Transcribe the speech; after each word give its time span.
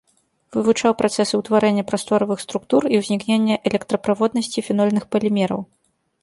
Вывучаў 0.53 0.93
працэсы 1.01 1.33
ўтварэння 1.41 1.83
прасторавых 1.91 2.41
структур 2.45 2.87
і 2.95 3.03
ўзнікнення 3.03 3.59
электраправоднасці 3.73 4.65
фенольных 4.71 5.03
палімераў. 5.15 5.61